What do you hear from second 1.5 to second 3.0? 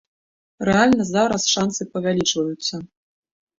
шанцы павялічваюцца.